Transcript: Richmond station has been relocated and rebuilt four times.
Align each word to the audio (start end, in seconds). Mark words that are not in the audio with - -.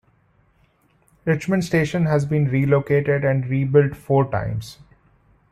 Richmond 1.25 1.63
station 1.63 2.07
has 2.07 2.25
been 2.25 2.45
relocated 2.47 3.23
and 3.23 3.45
rebuilt 3.45 3.95
four 3.95 4.27
times. 4.31 4.79